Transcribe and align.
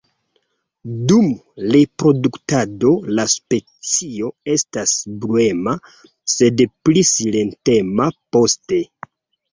Dum 1.09 1.27
reproduktado 1.75 2.93
la 3.19 3.25
specio 3.33 4.31
estas 4.55 4.95
bruema, 5.27 5.77
sed 6.37 6.67
pli 6.89 7.05
silentema 7.15 8.13
poste. 8.39 8.85